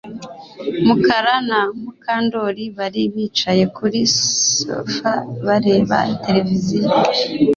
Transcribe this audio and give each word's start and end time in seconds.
Mukara 0.85 1.35
na 1.49 1.59
Mukandoli 1.81 2.63
bari 2.77 3.01
bicaye 3.13 3.63
kuri 3.77 3.99
sofa 4.57 5.11
bareba 5.45 5.97
televiziyo 6.23 6.89